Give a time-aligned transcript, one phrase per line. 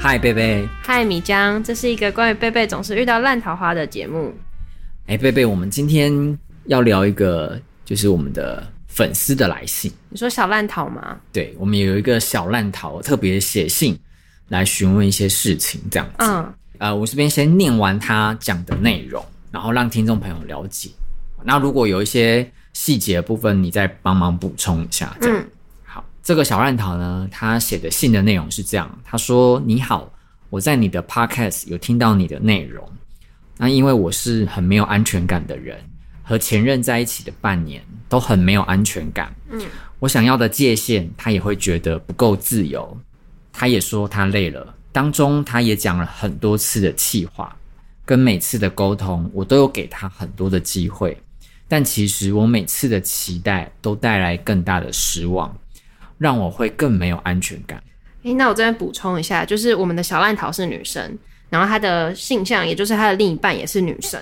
[0.00, 0.66] 嗨，贝贝。
[0.80, 1.62] 嗨，米江。
[1.62, 4.32] 这是一个关于贝贝总是遇到烂桃花的节目。
[5.06, 9.92] 哎，贝贝，我们今天要聊一个，就是我们的粉丝的来信。
[10.08, 11.18] 你说小烂桃吗？
[11.32, 13.98] 对，我们有一个小烂桃特别写信
[14.46, 16.14] 来询问一些事情，这样子。
[16.20, 16.54] 嗯。
[16.78, 20.88] 呃，我这边先念完他讲的内容，然后让听众朋友了解。
[21.42, 25.16] 那如果有一些细节部分，你再帮忙补充一下。
[25.20, 25.36] 这样。
[25.36, 25.48] 嗯。
[26.28, 30.12] 好，这个小烂桃呢，他写的信的内容是这样：他说：“你好，
[30.50, 32.86] 我在你的 podcast 有听到你的内容。
[33.56, 35.78] 那因为我是很没有安全感的人，
[36.22, 39.34] 和前任在一起的半年都很没有安全感。
[39.48, 39.58] 嗯，
[39.98, 42.94] 我想要的界限，他也会觉得不够自由。
[43.50, 47.56] 他也说他累了。”当中，他也讲了很多次的气话，
[48.04, 51.16] 跟每次的沟通，我都有给他很多的机会，
[51.66, 55.56] 但其实我每次的期待都带来更大的失望，
[56.18, 57.82] 让我会更没有安全感。
[58.24, 64.20] 诶，那我这边补充一下，就是我们的小烂桃是女生，然后她的性向，也就是她的另一半也是女生。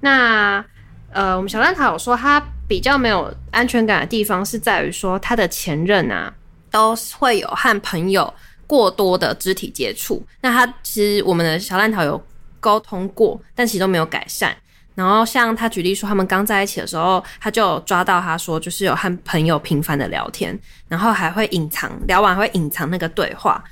[0.00, 0.64] 那
[1.12, 6.32] 呃，我们小烂桃有说，她比较没有安全感的地方是在于说，她的前任啊，
[6.70, 8.32] 都会有和朋友。
[8.66, 12.20] 过多的肢体接触，那他其实我们的小烂桃有
[12.60, 14.56] 沟通过，但其实都没有改善。
[14.94, 23.62] 然后像他举例说，他们刚在一起的时候，他就抓到他说，就是有和朋友频繁的聊天，然后还会隐藏，聊完会隐藏那个对话。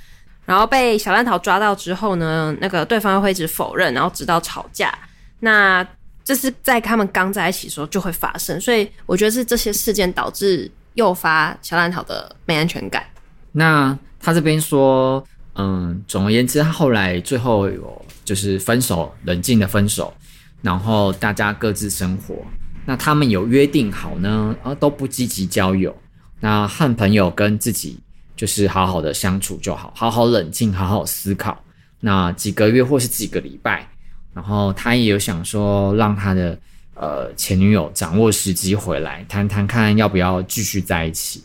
[0.44, 4.92] 然后被小烂桃抓到之后呢，那个对方会一直否认，然后直到吵架。
[5.40, 5.86] 那
[6.24, 13.04] 这是在他们刚在一起的时候就会发生，所以我觉得是这些事件导致诱发小烂桃的没安全感。
[13.52, 13.98] 那。
[14.24, 15.20] 他这边说，
[15.56, 20.14] 嗯，总而言之，他后来最后有就是分手，冷静的分手，
[20.62, 22.36] 然后大家各自生活。
[22.84, 25.94] 那他们有约定好呢，啊，都不积极交友，
[26.40, 28.00] 那和朋友跟自己
[28.34, 31.62] 就是好好的相处就好，好好冷静，好好思考。
[32.00, 33.88] 那几个月或是几个礼拜，
[34.34, 36.58] 然后他也有想说，让他的
[36.94, 41.44] 呃前女友掌握时机回来谈谈看，要不要继续在一起。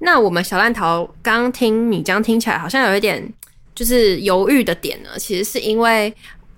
[0.00, 3.26] 那我们小烂桃刚听你这样听起来好像有一点
[3.74, 6.14] 就是犹豫的点呢，其实是因为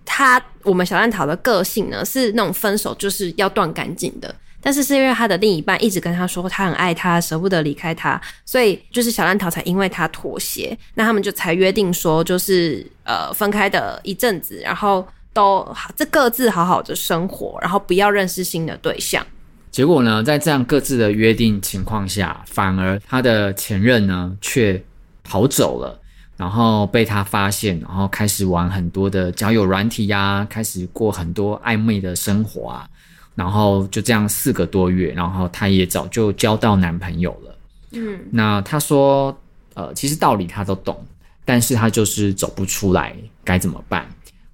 [0.07, 19.27] 他我们小烂桃的个性呢是那种分手就是要断干净的，但是是因为他的另一半一直跟他说他很爱他，舍不得离开他，所以就是小烂桃才因为他妥协，那他们就才约定说就是呃分开的一阵子，然后都这各自好好的生活，然后不要认识新的对象。
[19.71, 24.83] 结果呢，在这样各自的约定情况下，反而他的前任呢却
[25.23, 26.01] 跑走了，
[26.37, 32.89] 然后被他发现，然后开始玩很多的交友软体呀，开始过很多暧昧的生活啊，
[33.35, 37.59] 然后就这样四个多月，然后她也早就交到男朋友了。
[37.93, 39.37] 嗯，那他说，
[39.75, 41.03] 呃，其实道理他都懂，
[41.45, 44.07] 但是他就是走不出来，该怎么办？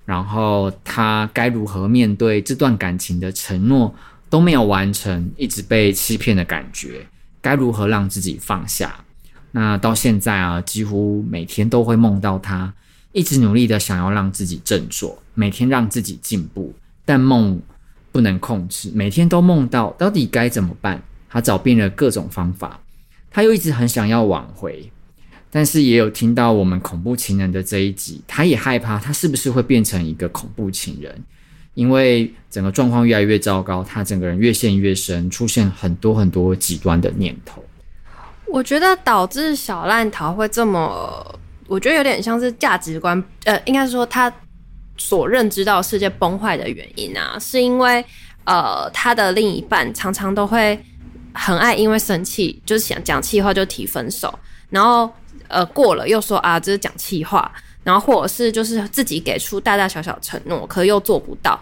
[0.05, 3.95] 然后他该如何面对这段感情的承诺？
[4.29, 7.07] 都没有完成，一直被欺骗的感觉，
[7.43, 9.02] 该如何让自己放下？
[9.53, 12.73] 那到现在啊，几乎每天都会梦到他，
[13.13, 16.75] 一直努力的想要让自己振作，每天让自己进步，
[17.05, 17.61] 但梦
[18.11, 21.03] 不能控制，每天都梦到，到底该怎么办？
[21.29, 22.81] 他找遍了各种方法，
[23.31, 24.91] 他又一直很想要挽回，
[25.51, 31.23] 但是也有听到我们恐怖情人的这一集，他也害怕他是不是会变成一个恐怖情人。
[31.75, 37.65] 因为整个状况越来越糟糕，他整个人越陷越深，出现很多很多极端的念头。
[38.53, 44.31] 我觉得导致小烂桃会这么，我觉得有点像是价值观，呃，应该是说他
[44.99, 48.05] 所认知到世界崩坏的原因啊，是因为
[48.45, 50.79] 呃，他的另一半常常都会
[51.33, 54.39] 很爱因为生气，就是想讲气话就提分手，
[54.69, 55.11] 然后
[55.49, 57.51] 呃过了又说啊，这是讲气话。
[57.85, 61.59] 然后或者是就是自己给出大大小小承诺，可又做不到，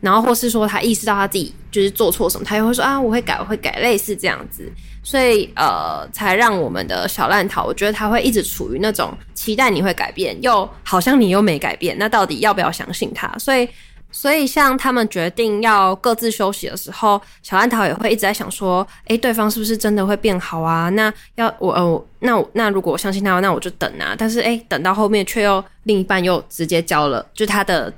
[0.00, 4.70] 然后或是说他意识到他自己就是做错什么，他又会说啊，我会改，我会改，类似这样子，
[5.02, 13.32] 所以呃，才让我们的小烂桃，我觉得他会一直处于那种期待你会改变，又好像你又没改变，那到底要不要相信他？
[13.38, 13.68] 所以。
[14.12, 20.88] 所以，像他们决定要各自休息的时候，小烂桃也会一直在想说：“诶、对方是不是真的会变好啊？
[20.90, 24.14] 那要我呃，那那如果我相信他，那我就等啊。
[24.16, 27.92] 但是，诶、等到后面却又另一半又直接交了，就他的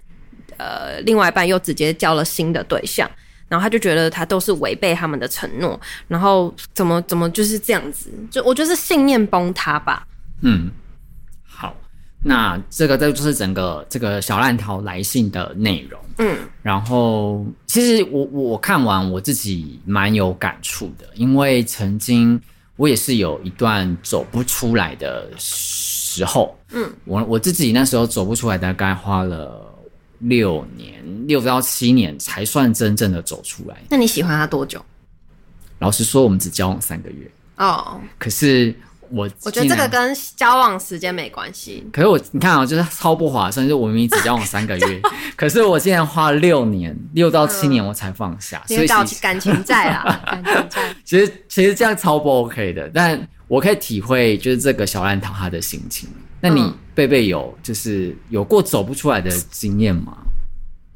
[0.58, 3.10] 呃另外一半又直接交了新的对象，
[3.48, 10.06] 然后他就觉得他都是违背他们的承诺，然后怎么怎么就是这样子，就我觉得是信念崩塌吧。”
[10.42, 10.70] 嗯。
[11.44, 11.74] 好
[12.22, 16.00] 那这个这就是整个这个小烂桃来信的内容。
[16.18, 22.40] 嗯，然后其实我我看完我自己蛮有感触的，因为曾经
[22.76, 26.56] 我也是有一段走不出来的时候。
[26.72, 29.72] 嗯，我我自己那时候走不出来，大概花了
[30.18, 33.76] 六年，六到七年才算真正的走出来。
[33.88, 34.84] 那你喜欢他多久？
[35.78, 37.30] 老实说，我们只交往三个月。
[37.56, 38.74] 哦，可是。
[39.10, 41.82] 我我觉得这个跟交往时间没关系。
[41.90, 45.00] 可是我你看啊，就是超不划算，就是我明明只交往三个月，
[45.34, 48.86] 可是我竟然花了六年，六到七年我才放下，嗯、所以
[49.18, 50.94] 感情在啊， 感情在。
[51.06, 56.06] 其实其实这样超不 OK 的，但我可以体会就是这个小烂桃他的心情。
[56.40, 60.16] 那你贝贝有就是有过走不出来的经验吗？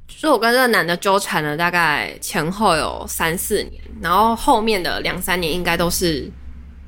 [0.06, 6.31] 就是我跟这个男的纠缠了大概前后有三四年，然后后面的两三年应该都是。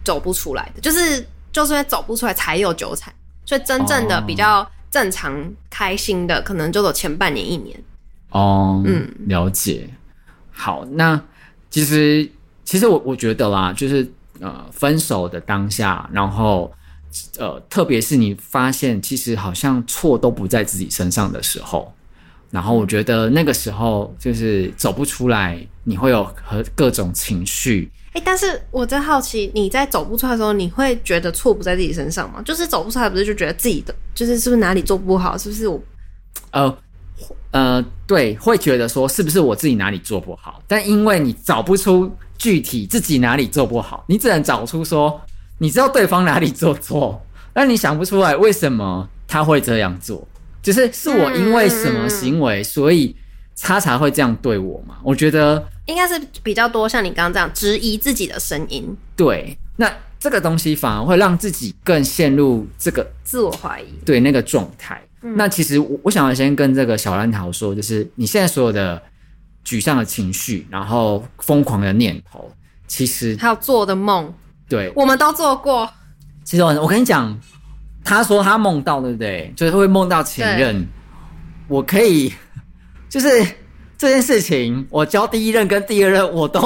[0.05, 3.11] 走不出来的，就是就是因为走不出来才有纠缠，
[3.47, 5.35] 所以真正的比较正常
[5.71, 7.83] 开心的，可能就走前半年一年。
[8.29, 9.89] 哦，嗯，了解。
[10.53, 11.19] 好，那
[11.71, 12.31] 其实
[12.67, 14.07] 其实我我觉得啦，就是
[14.41, 16.71] 呃，分手的当下，然后
[17.39, 21.93] 呃，特别是你发现其实好像错都不在自己身上的时候，
[22.51, 27.91] 然后我觉得那个时候就是走不出来，你会有和各种情绪。
[28.13, 32.41] 哎、欸，但是我在好奇，你在走不出来的时候，你会觉得错不在自己身上吗？
[32.43, 35.37] 就是走不出来，不是就觉得自己的，就是是不是哪里做不好？
[35.37, 35.81] 是不是我？
[36.53, 36.79] 呃
[37.51, 40.63] 呃，对，会觉得说是不是我自己哪里做不好？
[40.67, 45.21] 但因为你找不出具体自己哪里做不好，你只能找出说
[45.65, 47.25] 你知道对方哪里做错，
[47.55, 50.29] 但你想不出来为什么他会这样做，
[50.63, 53.17] 就是是我因为什么行为，嗯、所以
[53.59, 54.99] 他才会这样对我嘛？
[55.03, 55.67] 我觉得。
[55.87, 58.95] 应该是比较多，像你刚刚这样质疑自己的声音。
[59.17, 65.03] 对，那这个东西反而会让自己更陷入这个自我怀疑，对那个状态。
[65.23, 69.03] 嗯、那其实我我想要先跟这个小蓝桃说，就是你现在所有的
[69.65, 72.51] 沮丧的情绪，然后疯狂的念头，
[72.87, 74.33] 其实还有做的梦，
[74.69, 75.89] 对，我们都做过。
[76.45, 77.39] 其实我我跟你讲，
[78.05, 79.53] 他说他梦到，对不对？
[79.57, 80.87] 就是会梦到前任。
[81.69, 82.33] 我可以，
[83.09, 83.29] 就是。
[83.97, 86.61] 这件事情，我交第一任跟第二任，我都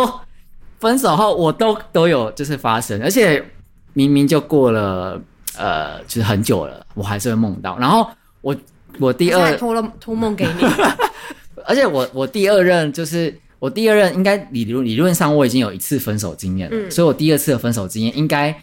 [0.80, 3.44] 分手后，我都都有就是发生，而且
[3.92, 5.20] 明明就过了
[5.56, 7.78] 呃，就是很久了，我还是会梦到。
[7.78, 8.10] 然后
[8.40, 8.56] 我
[8.98, 10.64] 我第二托了托梦给你，
[11.66, 18.55] 而且我我第二任就是我第二任，应该理论理论上我已经有一次分手经验了，嗯、所以我第二次的分手经验应该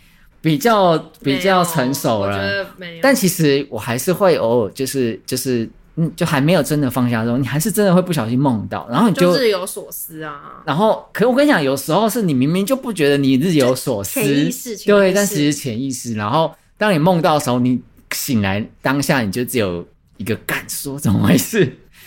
[0.42, 2.66] 比较比较成熟了。
[3.02, 5.70] 但其实我还是会偶尔就是就是。
[5.98, 10.62] 嗯，就还没有真的放下的时候，你还是真的会不小心梦到，然后你就，就日有所思啊。
[10.66, 16.14] 然后，可是我跟你讲，有时候是你明明就不觉得你日有所思，潜意识，对，但其实潜意识。
[16.14, 17.82] 然后，当你梦到的时候，你
[18.12, 19.88] 醒来当下，你就只有
[20.18, 21.62] 一个感说，怎么回事？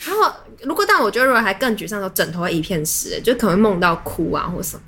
[0.07, 0.31] 然后，
[0.63, 4.83] 如果但我觉得，如果还更沮丧的时候，枕头会一片湿，就可能会梦到哭啊，或什么。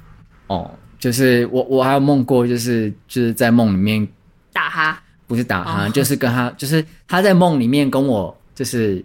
[0.49, 4.07] 哦，就是我，我还有梦过，就是就是在梦里面
[4.53, 8.37] 打他，不是打他，哦、就是跟他，就是他在梦里面跟我。
[8.53, 9.03] 就是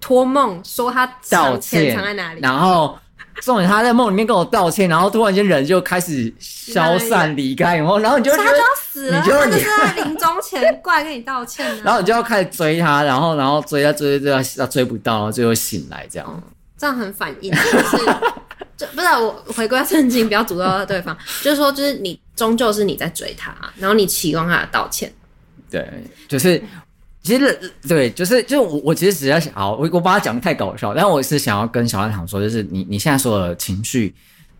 [0.00, 2.98] 托梦说他道歉藏在哪里，然后
[3.42, 16.42] 重点他在梦里面跟我道歉，然后突然间人就开始消散离开， 然后然后你就觉得他就要死了，你就是在临终前过来跟你道歉， 然后你就要开始追他，然后然后追他追追追，他追不到，然后最后醒来这样，嗯、
[16.78, 17.96] 这样很反应，就是
[18.76, 25.12] 就不是我回归正经，不要诅咒对方，就是说就是你终究是你在追他，然后你期望他的道歉，
[25.70, 25.86] 对，
[26.28, 26.62] 就是。
[27.26, 34.14] 其实对，就是就我我其实只要想，好，我我把它讲的太搞笑，但我是想要跟小安讲说，就是你你现在所有的情绪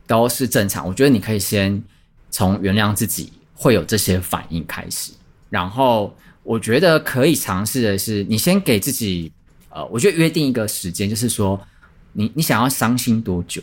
[0.04, 1.80] 都是正常，我觉得你可以先
[2.28, 5.12] 从原谅自己会有这些反应开始，
[5.48, 9.30] 然后我觉得可以尝试的是，你先给自己
[9.68, 11.60] 呃，我觉得约定一个时间，就是说
[12.12, 13.62] 你你想要伤心多久，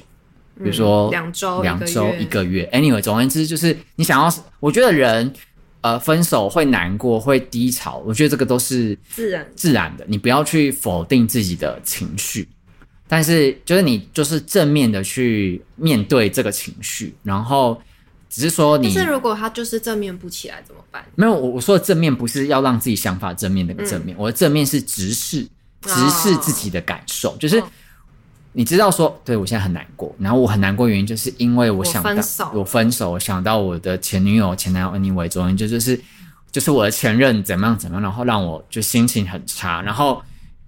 [0.58, 5.34] 比如说两周、两周、一个月，anyway，总而言之就是你想要，我觉得人。
[5.84, 10.06] 呃，分手会难过，会低潮，我觉得这个都是自然自然的。
[10.08, 12.48] 你不要去否定自己的情绪，
[13.08, 17.80] 但是就是你就是正面的去面对这个情绪，然后
[18.30, 18.94] 只是说你。
[18.96, 21.06] 但是如果他就是正面不起来怎么办？
[21.16, 25.46] 没有，我我说的正面不是要让自己想法正面那个正面，嗯、我的正面是直视
[25.82, 27.62] 直视自己的感受，哦、就是。
[28.56, 36.00] 你知道说，对我现在很难过，然后我很难过原因就是因为我想到我分手，我想到我的前女友、前男友，anyway，总之就就是
[36.52, 39.82] 就是我的前任怎么样怎么样，然后让我就心情很差。
[39.82, 40.22] 然后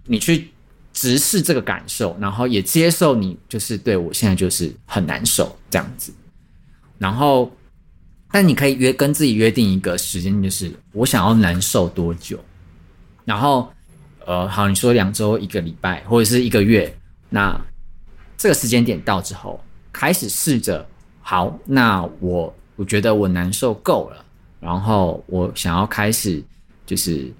[0.06, 0.50] 你去
[0.94, 6.12] 直视这个感受，然后也接受你就是对我现在就是很难受这样子。
[6.98, 7.52] 然后，
[8.32, 12.40] 但你可以约跟自己约定一个时间，就是我想要难受多久。
[13.26, 13.72] 然后，
[14.26, 16.92] 呃，好，你说两周、一个礼拜或者是一个月，
[17.30, 17.56] 那。
[18.38, 20.86] 这个时间点到之后，开始试着
[21.22, 24.24] 好，那我我觉得我难受够了，
[24.60, 26.44] 然后我想要开始
[26.86, 27.32] 就是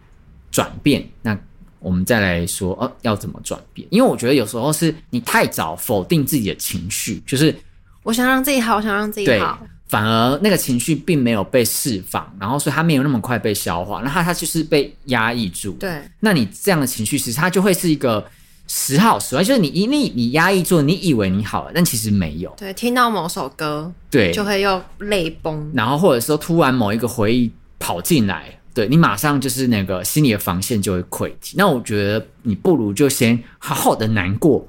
[0.50, 1.06] 转变。
[1.22, 1.38] 那
[1.80, 3.88] 我们再来说，哦，要怎么转变？
[3.92, 7.54] 因为我觉得有时候是你太早否定自己的情绪，就是
[8.02, 15.74] 我想让自己好，我想让自己好，反而那个情绪并没有被释放，然后所以它没有那么快被消化，那它它就是被压抑住。
[15.74, 18.26] 对，那你这样的情绪，其实它就会是一个。
[18.68, 22.54] 时好时坏，就是你一你你压抑住，你以为你好了，但其实没有。
[22.58, 25.72] 对，听到某首歌，对，就会又泪崩。
[25.74, 31.56] 然后或者说突然某一个回忆跑进来，对，你马上就是那个心理的防线就会溃堤。
[31.58, 34.68] 那我觉得你不如就先好好的难过，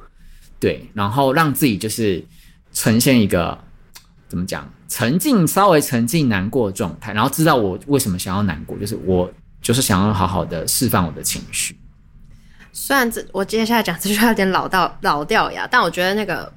[0.61, 2.23] 对，然后让自己就是
[2.73, 3.59] 呈现一个
[4.29, 9.31] 怎么讲，沉浸稍微沉浸难过的状态，然后知道我为什么想要难过，就是我
[9.62, 11.75] 就是想要好好的释放我的情绪。
[12.78, 16.52] 虽然这我接下来讲这句话有点老到老掉牙，但我觉得那个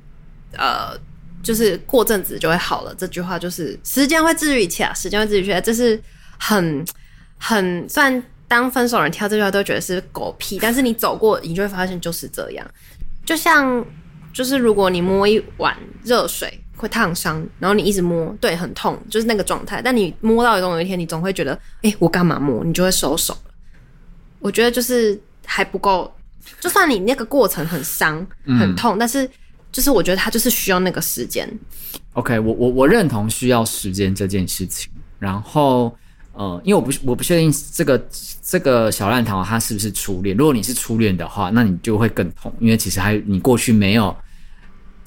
[0.51, 0.93] 呃，
[1.41, 2.93] 就是过阵子就会好了。
[2.95, 5.97] 这句话就是时间会治愈一切，时间会治愈一切，这是
[6.38, 6.85] 很
[7.38, 12.67] 很虽然当分手人听到这句话都觉得是狗屁，但是你走过，你就会发现就是这样。
[13.25, 13.85] 就像
[14.33, 15.73] 就是如果你摸一碗
[16.03, 19.81] 热水会烫伤，然后你一直摸，对，很痛，就是那个状态。
[19.81, 22.61] 但你摸到总有一天，你总会觉得，哎，我干嘛摸？
[22.65, 23.51] 你就会收手了。
[24.39, 25.17] 我觉得就是。
[25.51, 26.13] 还不够，
[26.60, 29.27] 就算你那个过程很伤、很痛，嗯，但是
[29.72, 31.50] 就是我觉得他就是需要那个时间。
[32.13, 34.91] OK，我我我认同需要时间这件事情。
[35.18, 35.94] 然后，
[36.34, 38.08] 呃，因为我不我不确定这个
[38.44, 40.38] 这个小烂桃他是不是初恋。
[40.38, 44.15] 如果你是初恋的话，那你就会更痛，因为其实还你过去没有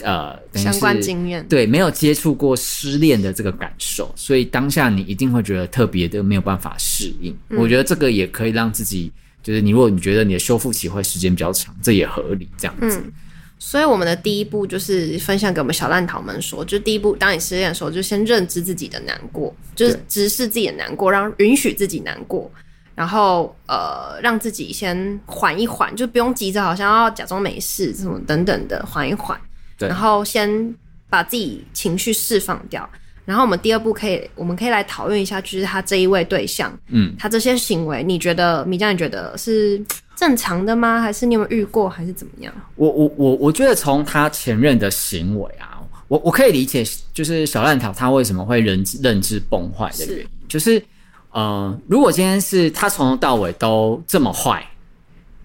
[0.02, 7.58] 呃相关经验，对，没有接触过失恋的这个感受，所以当下你一定会觉得特别的没有办法适应，嗯。
[7.58, 9.12] 我觉得这个也可以让自己。
[9.42, 12.98] 就是你，如果你觉得你的修复期会时间比较长，这也合理，这样子。
[13.04, 13.12] 嗯，
[13.58, 22.50] 所以我们的第一步就是分享给我们小烂桃们说，就第一步，当你失恋的时候，就先认知自己的难过，就是直视自己的难过，让允许自己难过，
[22.94, 29.40] 然后呃，让自己先缓一缓，就不用急着好像要假装没事，什么等等的，缓一缓，
[29.76, 30.74] 对，然后先
[31.08, 32.88] 把自己情绪释放掉。
[33.24, 39.80] 然后我们第二步可以，我们可以来讨论一下，就是他这一位对象，嗯，他这些行为，你觉得米酱，你觉得是
[40.16, 41.00] 正常的吗？
[41.00, 42.52] 还是你有没有遇过，还是怎么样？
[42.74, 50.82] 我我我我觉得从他前任的行为啊，我我可以理解，就是小烂桃他为什么会认知认知崩坏的原因，是就是
[51.30, 54.66] 呃，如果今天是他从头到尾都这么坏，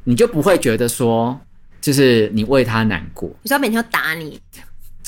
[0.04, 1.40] 你就不会觉得说，
[1.80, 4.42] 就是你为他难过，你知道每天要打你。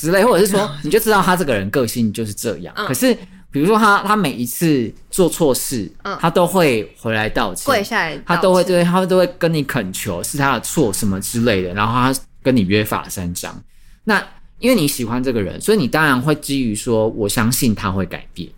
[0.00, 2.74] 之类，或者是说， 你就知道他这个人个性就是这样。
[2.76, 3.14] 嗯、可是，
[3.50, 13.62] 比如说他他每一次做错事，嗯，他都会回来道歉，跪下来，他都会对，他都会跟你恳求是他的错什么之类的，然后他跟你约法三章。
[14.04, 14.24] 那
[14.58, 18.48] 因为你喜欢这个人，所以你当然会基于说，我相信他会改变。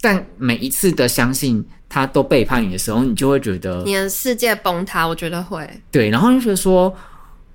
[0.00, 5.06] 但每一次的相信他都背叛你的时候，你就会觉得你的世界崩塌。
[5.06, 6.94] 我觉得会对，然后就觉得说。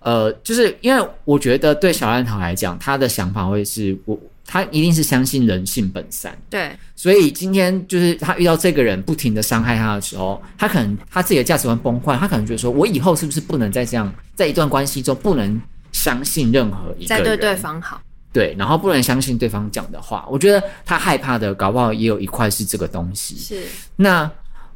[0.07, 6.33] 呃，就是因为我觉得对小烂桃来讲，他的想法会是我，他一定是相信人性本善。
[6.49, 15.61] 对，所以今天就是他遇到这个人不停的伤害他的时候，他可能他自己的价值观崩坏，他可能觉得说，我以后是不是不能再这样，在一段关系中不能
[15.91, 20.25] 相信任何一个人，再对对方好，对，然后不能相信对方讲的话。
[20.31, 23.35] 我觉得他害怕的，搞不好也有一块是这个东西。
[23.35, 23.63] 是，
[23.97, 24.31] 那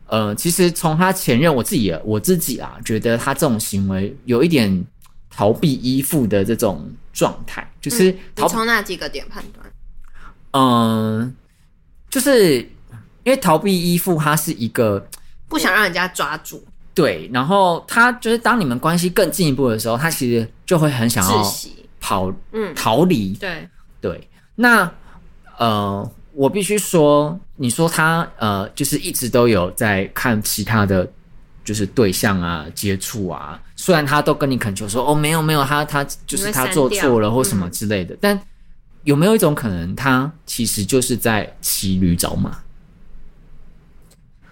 [0.07, 4.85] 呃，其实从他前任，我自己我自己啊，觉得他这种行为有一点。
[5.33, 9.65] 逃避依附的这种状态，就是逃、嗯、从哪几个点判断？
[10.51, 11.33] 嗯，
[12.09, 12.57] 就是
[13.23, 15.07] 因为逃避依附，它是一个
[15.47, 16.63] 不想让人家抓住。
[16.93, 21.43] 对，然后他就是当你们关系更进一步的时候，他其实就会很想要
[22.01, 23.33] 跑，嗯，逃离。
[23.33, 23.69] 对
[24.01, 24.91] 对，那
[25.57, 31.09] 呃，我必须说，你说他呃，就是一直都有在看其他的。
[31.63, 38.41] 就是对象啊，接触啊，虽然他都跟你恳求说哦，没有没有，他他就是他做错了或什么之类的，嗯，但
[39.03, 42.63] 有没有一种可能，他其实就是在骑驴找马，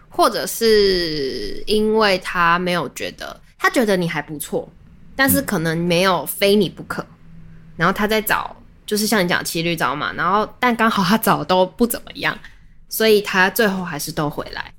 [0.08, 4.72] 或者是因为他没有觉得，他觉得你还不错，
[5.16, 7.08] 但是可能没有非你不可，嗯，
[7.78, 12.38] 然后他在找，就是像你讲骑驴找马，然后但刚好他找都不怎么样，
[12.88, 14.72] 所以他最后还是都回来，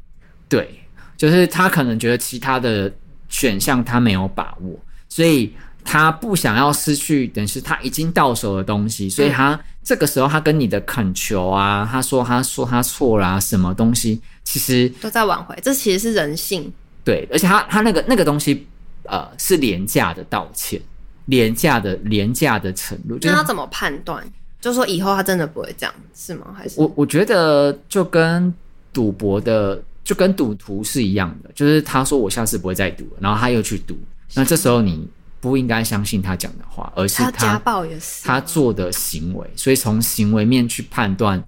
[0.49, 0.80] 对。
[1.21, 2.91] 就是他可能觉得其他的
[3.29, 4.75] 选项他没有把握，
[5.07, 5.53] 所以
[5.85, 16.73] 他不想要失去，等于是他已经到手的东西，所以他这个时候他跟你的恳求啊，他说他说他错啦啊，什么东西其实都在挽回，这其实是人性。
[17.05, 18.67] 对，而且他他那个那个东西
[19.03, 20.81] 呃是廉价的道歉，
[21.27, 24.25] 廉价的廉价的承诺，就是他怎么判断？
[24.59, 26.55] 就说以后他真的不会这样，是吗？
[26.57, 28.53] 还是我我觉得就跟
[28.91, 33.97] 赌博的，就跟赌徒是一样的，就是他说我下次不会再赌，然后他又去赌，
[34.35, 35.09] 那这时候你
[35.41, 41.41] 不应该相信他讲的话，而是他，他家暴也是他做的行为，所以从行为面去判断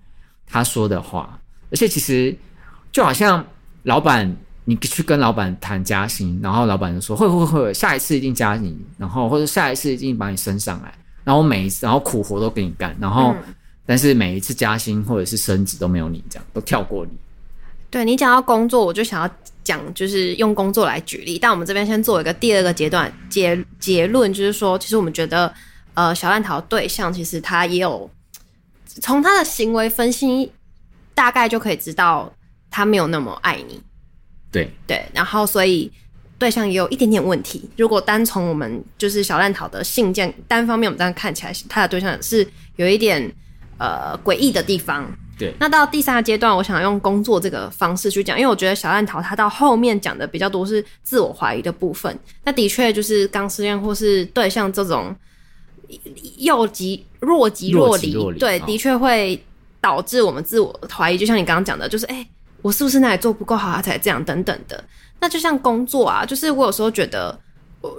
[0.47, 1.37] 他说的话，
[1.73, 2.33] 而且其实
[2.92, 3.45] 就好像
[3.83, 4.33] 老板，
[4.64, 10.95] 你去跟老板谈加薪，然后老板就说会会会，下一次一定加你，然后或者下一次一定把你升上来。
[11.25, 13.54] 然后每一次，然后苦活都给你干，然后、嗯、
[13.85, 17.11] 但是每一次加薪或者是升职都没有你这样，都跳过你。
[17.92, 19.30] 对，你讲到工作，我就想要
[19.62, 21.38] 讲，就是用工作来举例。
[21.38, 25.54] 但我们这边先做一个第二个阶段结结论，就是说，其实我们觉得，
[25.94, 28.11] 呃，小烂桃对象其实他也有
[28.87, 30.50] 从他的行为分析，
[31.14, 32.32] 大概就可以知道
[32.70, 33.80] 他没有那么爱你。
[34.50, 35.92] 对对，然后所以。
[36.38, 37.70] 对象也有一点点问题。
[37.76, 42.44] 如果单从我们就是小烂桃的信件单方面，我们这样看起来，他的对象是
[42.75, 43.32] 有一点
[43.78, 45.08] 呃诡异的地方。
[45.42, 45.54] 对。
[45.58, 52.16] 那到第三个阶段，我想用工作这个方式去讲，因为我觉得小烂桃他到后面讲的比较多是自我怀疑的部分。
[52.44, 55.14] 那的确就是刚失恋或是对象这种
[56.38, 59.44] 又急若即若离，若若离对，的确会
[59.80, 61.18] 导致我们自我怀疑。
[61.18, 62.26] 就像你刚刚讲的，就是哎、欸，
[62.62, 64.82] 我是不是哪里做不够好，他才这样等等的。
[65.20, 67.38] 那就像工作啊，就是我有时候觉得，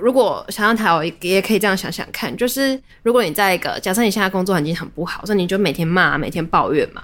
[0.02, 7.02] 如果小烂桃也可以这样想想看，就是如果你在一个假设你现在工作环境很不好，所以你就每天骂、每天抱怨嘛，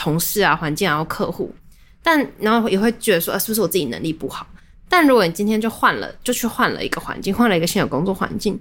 [0.00, 1.54] 同事啊、环境然后、客户，
[2.02, 4.46] 但然后也会觉得说，啊，是不是我自己能力不好？
[4.88, 8.58] 但如果你今天就换了，就去换了一个环境，换了一个新的工作环境，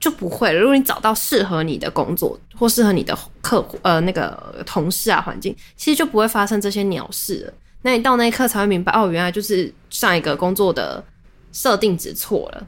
[0.00, 0.58] 就不会了。
[0.58, 7.52] 如果你找到适合你的工作或适合你的客户，呃，那个同事啊，环境，其实就不会发生这些鸟事了。
[7.82, 11.02] 那你到那一刻才会明白，哦，原来就是上一个工作的
[11.52, 12.66] 设定值错了。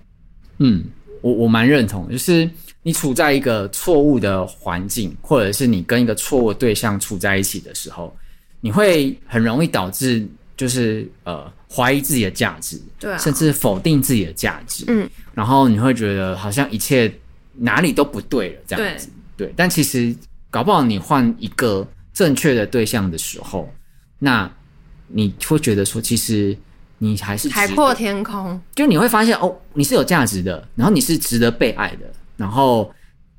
[0.59, 0.85] 嗯，
[1.21, 2.49] 我我蛮认同，就是
[2.88, 8.16] 你处在一个错误的环境，或者是你跟一个错误对象处在一起的时候，
[8.62, 10.26] 你会很容易导致
[10.57, 14.87] 就是呃怀疑自己的价值，对啊，甚至否定自己的价值。
[14.88, 17.12] 嗯，然后你会觉得好像一切
[17.53, 19.11] 哪里都不对了这样子。
[19.37, 20.16] 对，对，但其实
[20.51, 23.70] 搞不好你换一个正确的对象的时候，
[24.18, 24.51] 那。
[25.11, 26.55] 你会觉得说，其实
[26.98, 32.05] 你还是海阔天空，就你会发现哦，你是有价值的，然后你是值得被爱的，
[32.38, 32.90] 然后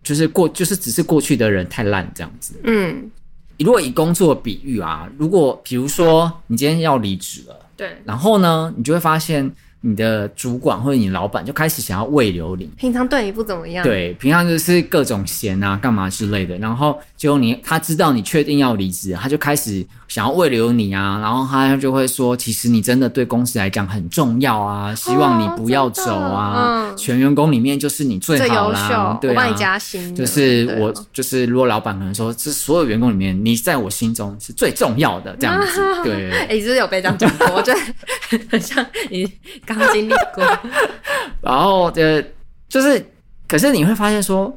[0.04, 2.54] 就是过，就是只是过去的人太烂这样子。
[2.64, 3.10] 嗯，
[3.58, 9.52] 如果以工作比喻啊，如果比如说你今天要离职了，对，然后呢，你就会发现。
[9.82, 16.58] 你的主管或者你老板就开始想要喂留你，平常对你不怎么样，对，平常就是各种闲啊、干嘛之类的。
[16.58, 21.20] 然后结果你他知道你确定要离职，他就开始想要慰留你啊。
[21.20, 26.54] 然后他就会说，其实你真的对公司来讲很重要啊，希望你不要走啊。
[26.56, 30.16] 哦、全员工里面就是你最好啦，最优秀，对啊，我帮你加薪。
[30.16, 35.82] 就是我，就是如果老板可能说，这所有员工里面，你在我心中是最重要的这样子。
[36.06, 37.48] 对，哎、欸，你是不是有被这样讲过？
[37.56, 37.80] 我觉得
[38.50, 39.30] 很像你。
[39.66, 40.44] 刚经历过，
[41.42, 42.24] 然后呃，
[42.68, 43.06] 就是，
[43.48, 44.56] 可是你会发现说，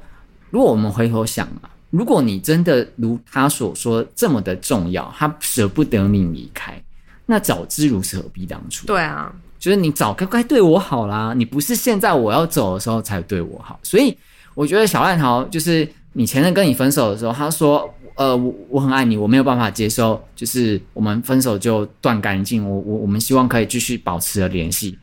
[0.50, 6.82] 如果我们回头想啊，如果你真的如他所说这么的重要，他舍不得你离开，
[7.26, 8.84] 那早知如此何必当初？
[8.86, 14.18] 对啊，就是你早该该对我好啦，你不是现在我要走的时候才对我好，所以
[14.54, 17.88] 我觉得小烂桃就是你前任跟你分手的时候，他说。
[18.14, 22.62] 呃，我我很爱你，我没有办法接受，就是我们分手就断干净。
[22.68, 24.98] 我我我们希望可以继续保持了联系。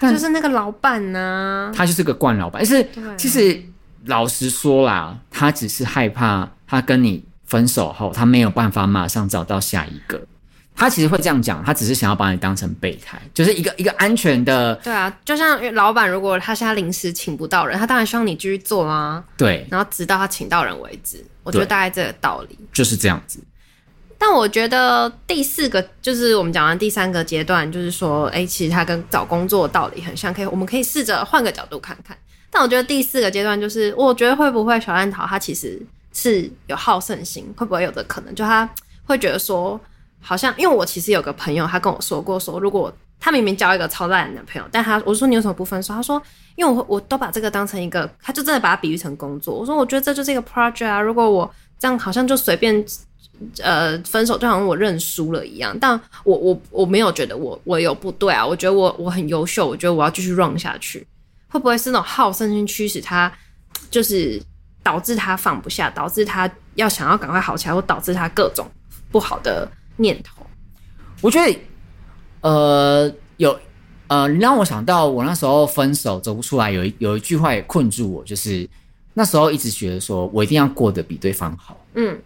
[0.00, 2.64] 就是那个老板呢、啊，他就是个惯老板。
[2.64, 3.62] 但是其实
[4.06, 10.20] 老实说啦，他只是害怕他跟你分手后，他没有办法马上找到下一个。
[10.76, 14.74] 他其实会这样讲，他只是想要把你当成备胎，就是一个一个安全的。
[14.82, 19.22] 对啊，就像老板，如果他现在临时请不到人，他当然希望你继续做啊。
[19.36, 21.24] 对，然后直到他请到人为止。
[21.44, 23.38] 我觉得大概这个道理就是这样子。
[24.18, 32.16] 但我觉得第四个就是我们讲完第三个阶段，就是说，哎、欸，其实他跟找工作的道理很像，可以我们可以试着换个角度看看。
[32.54, 35.78] 但我觉得第四个阶段就是，我觉得会不会小烂桃他其实
[36.14, 38.66] 是有好胜心，会不会有的可能，就他
[39.04, 39.78] 会觉得说。
[40.26, 42.90] 好像，因为我其实有个朋友，他跟我说过说，如果
[43.20, 45.92] 他明明交一个超烂的男朋友，但他我说你有什么不分手？
[45.92, 46.22] 他说，
[46.56, 49.54] 因为我我都把这个当成一个，他就真的把它比喻成工作。
[49.54, 52.82] 我说我觉得这就是一个 project 啊，如果我这样好像就随便
[53.62, 55.76] 呃分手，就好像我认输了一样。
[55.78, 61.06] 但我我我没有觉得我我有不对啊，我觉得我我很优秀，我觉得我要继续 run 下去。
[61.54, 63.32] 会不会是那种好胜心驱使他，
[63.90, 64.42] 就是
[64.82, 68.70] 导致他放不下，导致他要想要赶快好起来，或导致他各种
[69.10, 69.66] 不好的。
[69.96, 70.44] 念头，
[71.20, 71.56] 我觉得，
[72.40, 73.56] 呃，有，
[74.08, 78.68] 呃，你让我想到我那时候分手走不出来，有一有一句话也困住我，就是
[79.12, 82.20] 那时候一直觉得说我一定要过得比对方好，嗯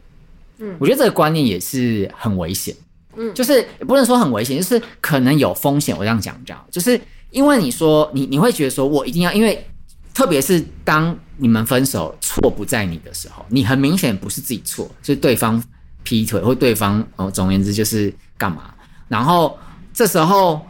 [0.56, 2.74] 嗯，我觉得这个观念也是很危险。
[3.16, 5.94] 嗯，就是也不能说很危险，就是可能有风险。
[5.94, 6.98] 我这样讲这样，就是
[7.30, 9.66] 因为你说你你会觉得说我一定要，因为
[10.14, 15.62] 特别是当你们分手错不在你的时候，你很明显不是自己错，是对方
[16.02, 18.74] 劈腿或对方哦，总而言之就是干嘛，
[19.08, 19.56] 然后
[19.92, 20.60] 这时候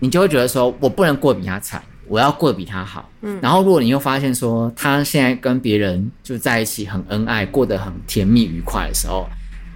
[0.00, 1.82] 你就会觉得说我不能过比他惨。
[2.08, 9.26] 我要过得比他好，嗯，然后如果你又发现说他现在跟别人就在一起很恩爱，过得很甜蜜愉快的时候，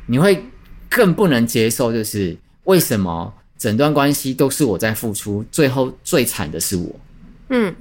[0.06, 0.44] 你会
[0.90, 6.94] 更不能接受，就是为什么整段关系都是我在付出，最后最惨的是我。
[7.48, 7.74] 嗯，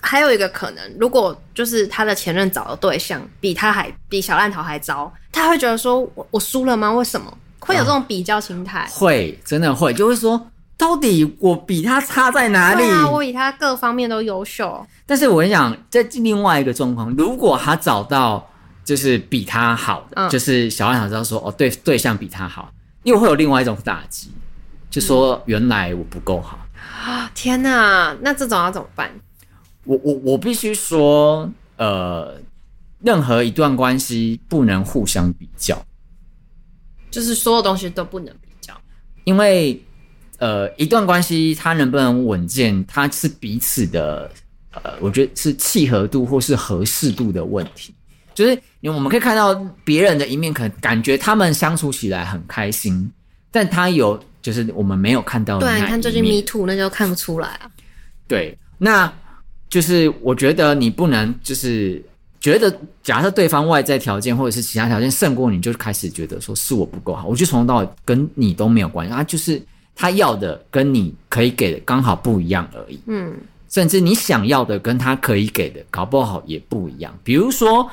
[0.00, 6.92] 还有一个可能，如果就是他的前任找的对象比他还比小烂桃还糟，他会觉得说我我输了吗？
[6.92, 8.80] 为什么会有这种比较心态？
[8.80, 10.48] 啊，会，真的会，就会说。
[10.74, 12.82] 到底我比他差在哪里？
[12.82, 14.84] 对啊，我比他各方面都优秀。
[15.06, 18.44] 但是我跟你讲，在另外一个状况，如果他找到
[18.84, 22.72] 就是比他好的，嗯、就是小烂桃知道说哦，对，对象比他好，
[23.04, 24.32] 又会有另外一种打击，
[24.92, 26.56] 就说原来我不够好
[27.04, 27.28] 啊！
[27.34, 29.10] 天哪，那这种要怎么办？
[29.84, 32.38] 我我我必须说，呃，
[33.00, 35.84] 任何一段关系不能互相比较，
[37.10, 38.72] 就是所有东西都不能比较，
[39.24, 39.82] 因为。
[40.38, 44.28] 呃，一段关系它能不能稳健，它是彼此的，
[44.72, 47.94] 呃，我觉得是契合度或是合适度的问题。
[48.34, 48.50] 就是
[48.80, 53.08] 因为我们可以看到别人的一面，可能感觉他们相处起来很开心，
[53.52, 57.70] 但他有就是我们没有看到的你看最近 Me Too，那就看不出来啊。
[58.26, 59.12] 对，那
[59.68, 62.02] 就是我觉得你不能就是
[62.40, 67.28] 觉得，假设对方外在条件或者是其他条件胜过你，就开始觉得说是我不够好。
[67.28, 69.62] 我就从头到尾跟你都没有关系，啊就是。
[69.94, 73.36] 他要的跟你可以给的刚好不一样而已，嗯，
[73.68, 77.14] 甚至你想要的跟他可以给的搞不好也不一样。
[77.22, 77.88] 比如说，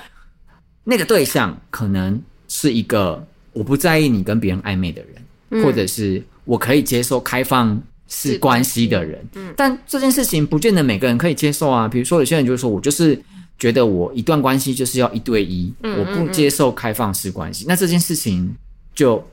[0.85, 11.87] 那个对象可能是一个我不在意你跟别人暧昧的人，嗯，或者是我可以接受开放式关系的人，嗯，但这件事情不见得每个人可以接受啊。
[11.87, 13.19] 比如说，有些人就是说我就是
[13.57, 18.55] 觉得我一段关系就是要一对一，嗯，我不接受开放式关系，那这件事情
[18.95, 19.23] 就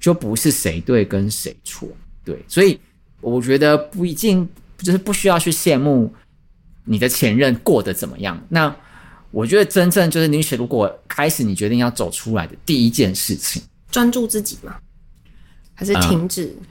[0.00, 1.88] 就不是谁对跟谁错。
[2.24, 2.78] 对，所以
[3.20, 4.48] 我觉得不一定
[4.78, 6.12] 就是不需要去羡慕
[6.84, 8.40] 你的前任过得怎么样。
[8.48, 8.74] 那
[9.30, 14.76] 我觉得真正就是你如果开始你决定要走出来的第一件事情，专注自己吗？
[15.76, 16.46] 还是停止？
[16.58, 16.66] 嗯，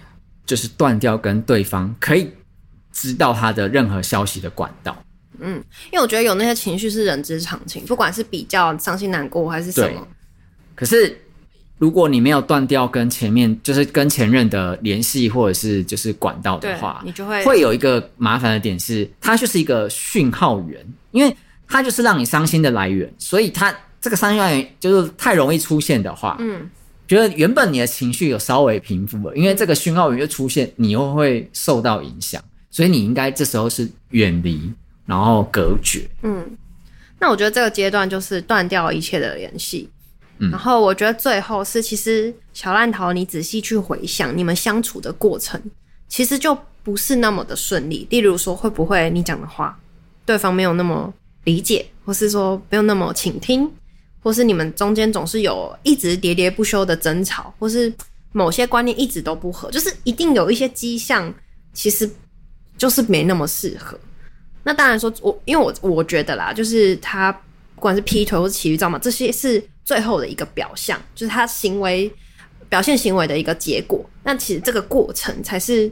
[0.46, 2.30] 就是断掉跟对方可以
[2.92, 5.02] 知道他的任何消息的管道。
[5.40, 10.06] 嗯，因为我觉得有那些情绪是人之常情，不管是比较伤心难过还是什么。
[10.76, 11.22] 可是。
[11.78, 21.36] 如果你没有断掉跟前面就是跟前任的联系或者是就是管道的话，你就会会有一个麻烦的点是，它就是一个讯号源，因为
[21.68, 26.70] 它就是让你伤心的来源，所以它这个伤心来源就是太容易出现的话，嗯，
[27.08, 32.42] 觉得原本你的情绪有稍微平复了，因为这个讯号源又出现，你又会受到影响，
[32.72, 34.72] 所以你应该这时候是远离，
[35.06, 36.46] 然后隔绝，嗯，
[37.20, 39.90] 那我觉得这个阶段就是断掉一切的联系。
[40.52, 45.58] 然后我觉得最后是，其实小烂桃，你仔细去回想你们相处的过程，
[46.10, 48.06] 其实就不是那么的顺利。
[48.10, 49.80] 例如说，会不会你讲的话，
[50.26, 51.14] 对方没有那么
[51.46, 53.72] 理解，或是说没有那么倾听，
[54.26, 57.94] 或是你们中间总是有一直喋喋不休的争吵，或是
[58.32, 61.32] 某些观念一直都不合，就是一定有一些迹象，
[61.74, 62.10] 其实
[62.76, 63.96] 就是没那么适合。
[64.64, 67.32] 那当然说，我因为我我觉得啦，就是他
[67.76, 69.64] 不管是劈腿或是骑驴找马，这些是。
[69.86, 72.12] 最后的一个表象，就是他行为
[72.68, 74.04] 表现行为的一个结果。
[74.24, 75.84] 那其实这个过程才是，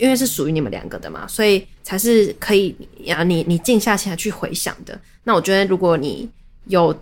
[0.00, 5.00] 因为是属于你们两个的嘛，所以才是可以呀，你你静下心来去回想的。
[5.22, 6.28] 那我觉得，如果你
[6.66, 6.92] 有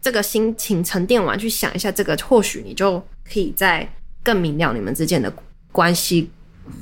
[0.00, 3.88] 这个心情沉淀完，去想一下这个，或许你就可以再
[4.22, 5.32] 更明了你们之间的
[5.72, 6.30] 关系。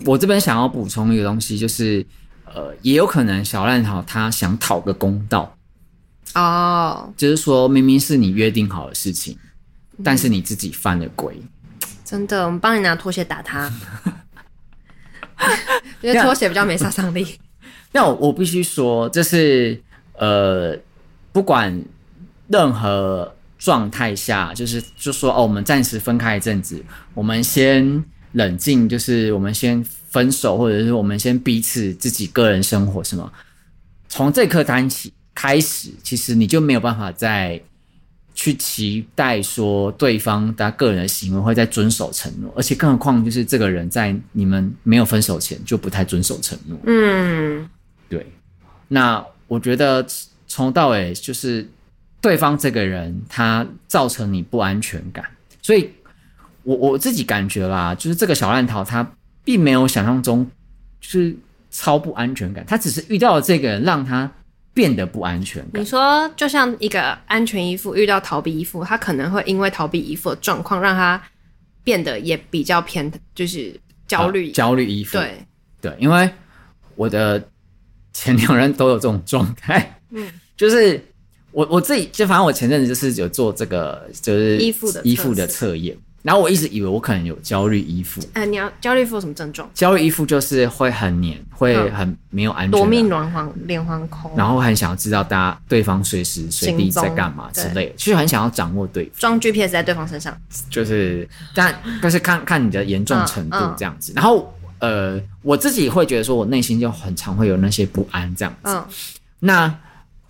[0.05, 2.05] 我这边想要补充一个东西，就是
[2.47, 5.57] 呃，也有可能小烂桃他想讨个公道。
[6.35, 9.39] 哦，oh, 就是说明明是你约定好的事情，
[9.99, 11.41] 嗯、但是你自己犯了规。
[12.05, 13.73] 真的，我们帮你拿拖鞋打他，
[16.03, 17.39] 因为拖鞋比较没杀伤力。
[17.93, 19.81] 那我我必须说，就是
[20.15, 20.77] 呃，
[21.31, 21.81] 不管
[22.49, 26.83] 任何状态下，就是就说哦，我们暂时分开一阵子，
[27.15, 33.33] 我们先冷静，就是我们先分手，或者是我们先彼此自己个人生活，什么？
[34.09, 35.13] 从这刻谈起。
[35.37, 37.61] 开始，其实你就没有办法再
[38.37, 46.79] 去期待说对方他个人的行为会在遵守承诺，而且更何况就是这个人在你们没有分手前就不太遵守承诺。
[46.87, 47.69] 嗯，
[48.09, 48.25] 对。
[48.87, 50.07] 那我觉得
[50.47, 51.69] 从头到尾就是
[52.25, 55.23] 对方这个人他造成你不安全感，
[55.61, 55.91] 所以
[56.63, 59.07] 我我自己感觉啦，就是这个小烂桃他
[59.45, 60.51] 并没有想象中
[61.03, 61.37] 就是
[61.71, 64.33] 超不安全感，他只是遇到了这个人让他
[64.73, 65.83] 变得不安全感。
[65.83, 71.23] 你说就像一个安全依附遇到逃避依附，他可能会因为逃避依附的状况让他
[71.83, 75.19] 变得也比较偏，就是焦虑、啊、焦虑依附。
[75.19, 75.47] 对
[75.83, 76.31] 对，因为
[76.97, 77.47] 我的
[78.15, 80.99] 前两任都有这种状态，嗯， 就是。
[81.55, 88.21] 我我自己就反正我前阵子就是有做这个就是依附的依附的测验，然后我一直以为我可能有焦虑依附。
[88.33, 89.71] 哎、呃，你要焦虑依附有什么症状？
[89.73, 100.37] 焦虑依附就是会很黏，会很没有安全感，夺命连环连环扣，然后很想要知道大家对方随时随地在干嘛之类的，其实很想要掌握对方，装 GPS 在对方身上，
[100.69, 104.11] 就是但但是看看你的严重程度这样子。
[104.11, 108.71] 嗯嗯、然后呃，我自己会觉得说我内心就很常会有那些不安这样子。
[108.71, 108.85] 嗯、
[109.39, 109.79] 那。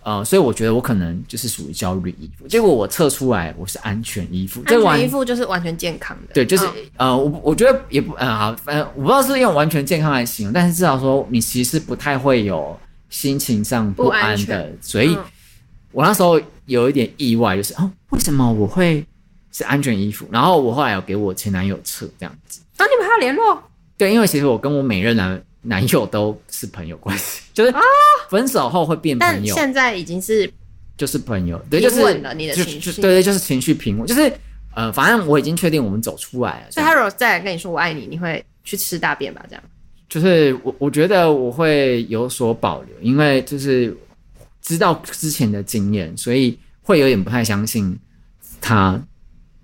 [0.05, 6.33] 呃，所以我觉得我可能就是属于焦虑依附，结果我测出来我是安全依附，安全依附就是完全健康的。
[6.35, 6.63] 对，就是、
[6.97, 15.17] 嗯、呃，我我觉得也不呃好，反正我不知道是用完全健康来形容，但是至少说你其实不太会有心情上不安的，安所以
[15.91, 19.03] 我那时候有一点意外，就是哦，为什么我会
[19.51, 20.27] 是安全衣服？
[20.29, 23.59] 然后我后来有给我前男友测这样子，那、啊、你们还有联络？
[23.97, 27.81] 对，因为其实我跟我每任男男友都是朋友关系， 就是啊。
[28.29, 30.51] 分手后会变朋友，但现在已经是
[30.97, 34.33] 就是朋友，对，就是稳了你的情绪，对对，就是情绪平稳，就是
[34.73, 36.71] 呃，反正我已经确定我们走出来了。
[36.71, 39.45] 所以他如果再来跟你说我爱你，你会去吃大便吧？
[39.47, 39.63] 这样，
[40.09, 43.95] 就是我我觉得我会有所保留，因为就是
[44.59, 47.95] 知道之前的经验，所以会有点不太相信
[48.59, 48.99] 他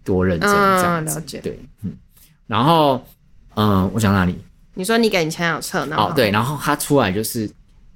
[0.03, 1.17] 多认真这样子。
[1.17, 1.91] 嗯，了解，对，嗯，
[2.45, 3.03] 然后
[3.55, 4.37] 嗯，我讲哪里？
[4.73, 5.95] 你说你给你前男友测呢？
[5.97, 7.49] 哦，对，然后他出来就是。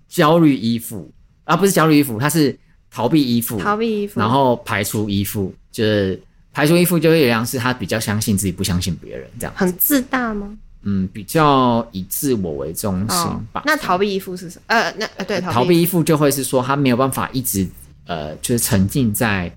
[0.08, 1.12] 焦虑依附
[1.44, 2.58] 啊，不是焦虑依附，他是
[2.92, 3.60] 逃避依附。
[3.60, 6.22] 逃避依附，然后排除依附，就是
[6.54, 9.54] 排除依附，就是有样是他比较相信自己，不相信别人，这样。
[9.58, 10.56] 很自大吗？
[10.84, 13.18] 嗯，比较以自我为中心
[13.52, 13.60] 吧。
[13.60, 14.64] 哦、那逃避依附是什么？
[14.68, 17.68] 呃，那呃，对，逃避依附就会是说他没有办法一直
[18.06, 19.52] 呃，就是沉浸在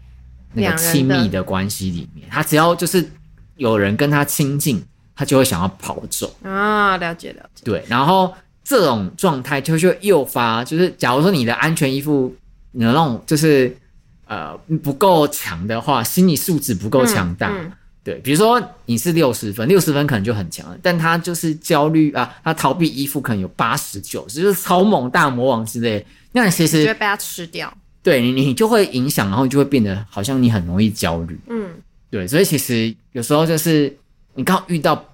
[0.54, 2.26] 那个亲密的关系里面。
[2.30, 3.08] 他只要就是
[3.56, 4.82] 有人跟他亲近，
[5.18, 6.96] 他就会想要跑走啊。
[6.96, 7.64] 了解了解。
[7.64, 8.32] 对，然后。
[8.70, 12.36] 这种状态就会诱发，就是假如说你的安全依附，
[12.72, 13.74] 你的那种就是
[14.26, 17.72] 呃不够强的话，心理素质不够强大，嗯嗯、
[18.04, 31.70] 对，比如说你是六十分，六十分可能就很强了，但他就是焦虑啊，他逃避依附可能有八十九，就是超猛大魔王之类，那你其实就会被他吃掉，对你你就会影响，然后就会变得好像你很容易焦虑，嗯，
[32.10, 33.96] 对，所以其实有时候就是
[34.38, 35.04] 你刚好遇到。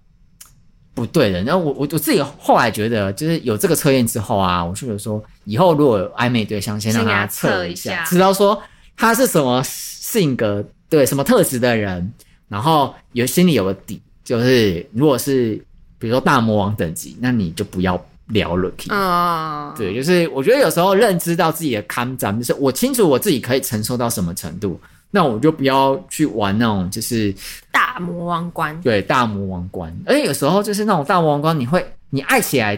[0.96, 8.62] 不对的，然后我我我自己后来觉得，就是有这个测验之后啊，我就觉得说，以后如果有暧昧对象，先让他测一下，知道说
[8.96, 12.12] 他是什么性格，对什么特质的人，
[12.46, 15.56] 然后有心里有个底，就是如果是
[15.98, 18.72] 比如说大魔王等级，那你就不要聊了。
[18.86, 24.80] 啊、哦，对，就是我觉得有时候认知到自己的抗战，就是我清楚我自己可以承受到什么程度。
[25.14, 27.32] 那我就不要去玩那种就是
[27.70, 32.76] 大魔王关，对大魔王关，而且有时候就是那种大魔王关，你会你爱起来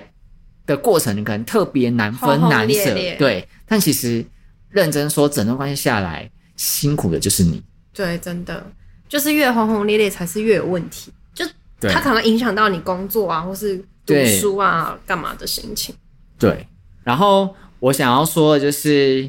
[0.67, 3.49] 的过程，你可能特别难分难舍，对。
[3.65, 4.23] 但其实
[4.69, 7.63] 认真说，整段关系下来，辛苦的就是你。
[7.95, 8.67] 对，真的
[9.09, 11.47] 就是越轰轰烈烈才是越有问题，就
[11.89, 15.95] 它可能影响到你工作啊，或是读书啊干嘛的心情。
[16.39, 16.69] 对，
[17.03, 19.27] 然后我想要说的就是。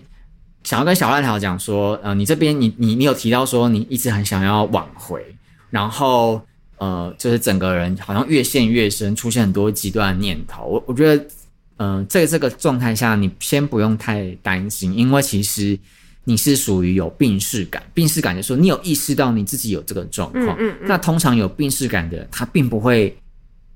[0.67, 5.23] 想要跟小烂条讲说，呃，你这边你你你有提到说你一直很想要挽回，
[5.69, 6.45] 然后
[6.77, 10.65] 呃，就是整个人好像越陷越深，出现很多极端的念头。
[10.65, 11.23] 我我觉得，
[11.77, 15.80] 嗯、呃，在这个状态下，你先不用太担心，因为其实
[16.25, 20.47] 你是属于有病识感，病识感就是说你有意识到你自己有这个状况。
[20.47, 20.86] 嗯嗯嗯。
[20.86, 23.17] 那通常有病识感的，他并不会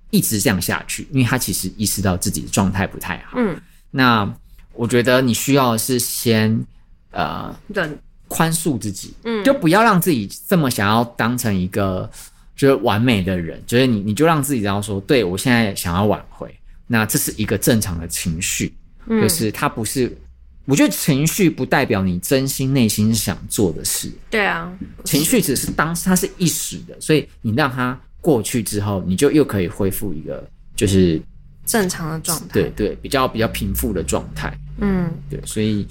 [0.09, 3.37] 一直这样下去，因为他其实意识到自己的状态不太好。
[3.37, 3.55] 嗯。
[3.91, 4.29] 那
[4.73, 6.65] 我觉得你需要的是先。
[7.11, 7.87] 呃，对，
[8.27, 12.09] 宽恕自己，嗯，就不要让自己这么想要当成一个
[12.55, 16.49] 就是完美的人，就是你，你就让自己知道说，对，我现在想要挽回，
[16.87, 18.73] 那这是一个正常的情绪，
[19.07, 20.17] 嗯，就是它不是，
[20.63, 24.71] 我觉得情绪不代表你真心内心想做的事，对啊，
[25.03, 30.47] 情绪只是当它是一时的，所以你让它过去之后，你就又可以恢复一个
[30.77, 31.21] 就是
[31.65, 35.85] 正常的状态，对对，比较比较平复的状态，嗯，对，所以。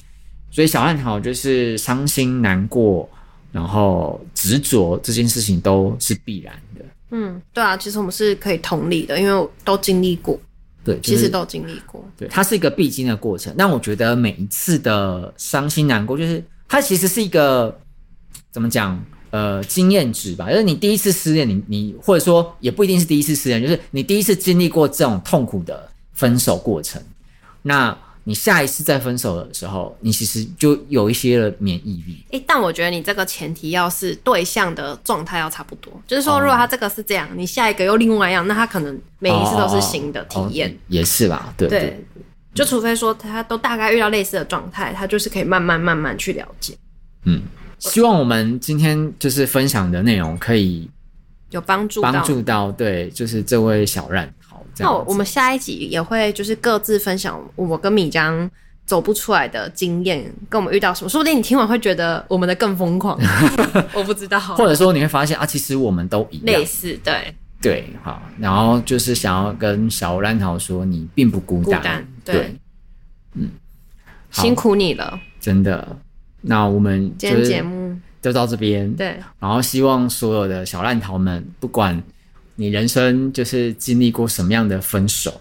[0.51, 3.09] 所以小暗好就是伤心难过，
[3.53, 6.85] 然后执着这件事情都是必然的。
[7.11, 10.39] 嗯，对啊，其实我们是可以同理的，因为都经历过。
[10.85, 12.05] 对，就是、其实都经历过。
[12.17, 13.55] 对，它是一个必经的过程。
[13.57, 17.79] 但我觉得每一次的伤心难过，就是它其实是一个
[18.51, 19.03] 怎么讲？
[19.33, 27.01] 呃，经验值吧，就是你第一次失恋，你你或者说也不一定是第一次失恋，就是你第一次经历过这种痛苦的分手过程，
[27.63, 27.97] 那
[28.31, 32.25] 你下一次再分手的时候，你其实就有一些了免疫力。
[32.31, 40.71] 诶，但我觉得你这个前提要是对象的状态要差不多，就是说，如果他这个是这样，哦、你下一个又另外一样，那他可能每一次都是新的体验。
[40.71, 41.53] 哦哦、也是吧？
[41.57, 42.01] 对
[42.55, 46.79] 就除非说他都大概遇到类似的状态，他就是可以慢慢慢慢去了解。
[47.25, 47.43] 嗯。
[47.81, 50.89] 希望我们今天就是分享的内容可以
[51.49, 54.09] 有帮助，帮助到对，就是这位小
[54.81, 58.51] 那我们下一集也会就是各自分享我跟米江
[58.87, 63.19] 走不出来的经验，跟我们遇到什么，说不定你听完会觉得我们的更疯狂，
[63.95, 64.39] 我不知道。
[64.41, 67.35] 或者说你会发现啊，其实我们都一样，类似，对。
[67.63, 68.23] 对，好。
[68.39, 72.55] 然后就是想要跟小烂桃说，你并不孤单，孤单对，对，
[73.35, 73.51] 嗯，
[74.31, 75.97] 辛苦你了，真的。
[76.41, 77.97] 那我们今天节目。
[78.23, 79.17] 就到这边，对。
[79.39, 82.03] 然后希望所有的小烂桃们，不管
[82.61, 85.41] 你人生就是经历过什么样的分手，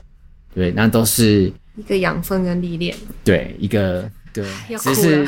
[0.56, 4.46] 对，那都是一个养分跟历练，对，一个对，
[4.80, 5.28] 只是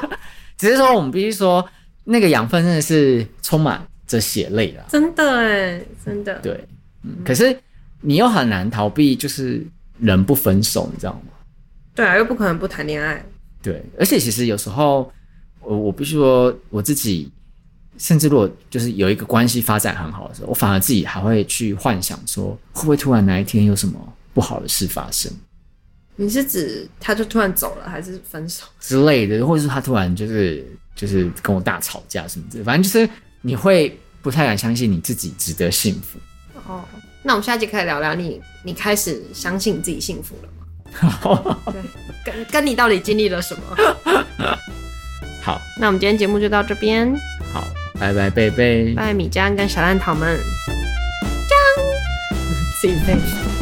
[0.56, 1.62] 只是说我们必须说，
[2.04, 6.58] 那个养分真的是充满着血泪了，真的哎，真的对，
[7.02, 7.18] 嗯。
[7.22, 7.54] 可是
[8.00, 9.62] 你又很难逃避，就是
[9.98, 11.32] 人不分手，你知道吗？
[11.94, 13.22] 对啊，又不可能不谈恋爱。
[13.62, 15.12] 对，而且其实有时候，
[15.60, 17.30] 我我必须说，我自己
[17.98, 23.94] 甚至如果就是有一个关系发展很好的时候，我反而自己还会去幻想说，会不会突然哪一天有什么
[24.34, 25.32] 不好的事发生？
[26.16, 33.08] 你是指他就突然走了，还是分手之类的，或者是他突然就是就是跟我大吵架什么之类的，反正就是
[33.42, 36.18] 你会不太敢相信你自己值得幸福。
[36.66, 36.82] 哦，
[37.22, 41.58] 那我们下一集可以聊聊你，你开始相信你自己幸福了吗？
[41.70, 41.82] 对，
[42.24, 43.62] 跟跟你到底经历了什么？
[45.42, 47.14] 好，那我们今天节目就到这边。
[47.52, 47.62] 好，
[47.98, 50.38] 拜拜，贝贝，拜拜，米酱跟小烂桃们，
[51.48, 51.54] 浆
[52.82, 53.55] ，See you